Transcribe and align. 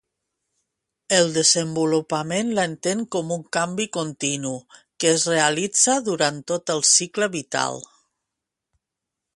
El 1.17 1.27
desenvolupament 1.33 2.49
l'entén 2.59 3.03
com 3.17 3.35
un 3.35 3.43
canvi 3.59 3.87
continu 3.99 4.55
que 5.03 5.13
es 5.19 5.27
realitza 5.35 5.99
durant 6.09 6.43
tot 6.53 6.73
el 6.77 6.85
cicle 6.95 7.31
vital. 7.39 7.81